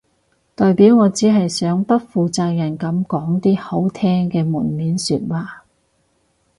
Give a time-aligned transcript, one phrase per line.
[0.55, 5.63] 代表我只係想不負責任噉講啲好聽嘅門面說話